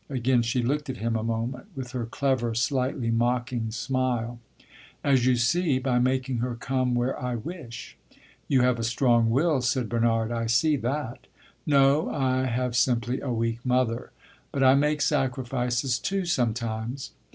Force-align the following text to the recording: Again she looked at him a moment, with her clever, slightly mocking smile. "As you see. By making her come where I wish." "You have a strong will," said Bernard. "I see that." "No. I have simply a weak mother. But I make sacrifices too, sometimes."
Again 0.09 0.41
she 0.41 0.63
looked 0.63 0.89
at 0.89 0.97
him 0.97 1.15
a 1.15 1.21
moment, 1.21 1.67
with 1.75 1.91
her 1.91 2.07
clever, 2.07 2.55
slightly 2.55 3.11
mocking 3.11 3.69
smile. 3.69 4.39
"As 5.03 5.27
you 5.27 5.35
see. 5.35 5.77
By 5.77 5.99
making 5.99 6.39
her 6.39 6.55
come 6.55 6.95
where 6.95 7.15
I 7.21 7.35
wish." 7.35 7.97
"You 8.47 8.61
have 8.61 8.79
a 8.79 8.83
strong 8.83 9.29
will," 9.29 9.61
said 9.61 9.89
Bernard. 9.89 10.31
"I 10.31 10.47
see 10.47 10.75
that." 10.77 11.27
"No. 11.67 12.09
I 12.09 12.45
have 12.47 12.75
simply 12.75 13.21
a 13.21 13.29
weak 13.29 13.63
mother. 13.63 14.09
But 14.51 14.63
I 14.63 14.73
make 14.73 15.01
sacrifices 15.03 15.99
too, 15.99 16.25
sometimes." 16.25 17.11